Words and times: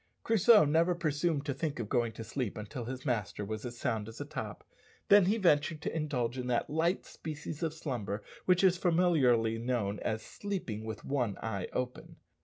Crusoe 0.23 0.65
never 0.65 0.95
presumed 0.95 1.45
to 1.45 1.53
think 1.53 1.77
of 1.79 1.87
going 1.87 2.11
to 2.13 2.23
sleep 2.23 2.57
until 2.57 2.85
his 2.85 3.05
master 3.05 3.45
was 3.45 3.63
as 3.67 3.77
sound 3.77 4.07
as 4.09 4.19
a 4.19 4.25
top, 4.25 4.63
then 5.09 5.25
he 5.25 5.37
ventured 5.37 5.79
to 5.83 5.95
indulge 5.95 6.39
in 6.39 6.47
that 6.47 6.71
light 6.71 7.05
species 7.05 7.61
of 7.61 7.71
slumber 7.71 8.23
which 8.45 8.63
is 8.63 8.77
familiarly 8.77 9.59
known 9.59 9.99
as 9.99 10.23
"sleeping 10.23 10.83
with 10.85 11.05
one 11.05 11.37
eye 11.43 11.67
open." 11.71 12.15